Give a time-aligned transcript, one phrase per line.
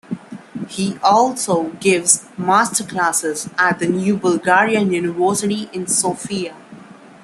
[0.67, 6.57] He also gives master classes at the New Bulgarian University in Sofia.